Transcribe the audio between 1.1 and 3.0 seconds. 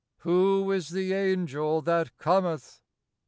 Angel that cometh